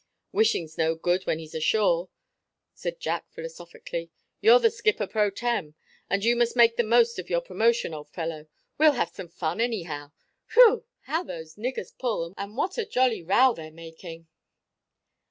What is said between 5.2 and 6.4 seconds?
tem., and you